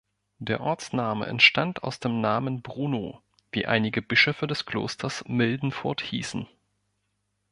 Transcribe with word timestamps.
Der 0.39 0.61
Ortsname 0.61 1.27
entstand 1.27 1.83
aus 1.83 1.99
dem 1.99 2.21
Namen 2.21 2.63
Bruno, 2.63 3.21
wie 3.51 3.67
einige 3.67 4.01
Bischöfe 4.01 4.47
des 4.47 4.65
Klosters 4.65 5.23
Mildenfurth 5.27 6.01
hießen. 6.01 6.47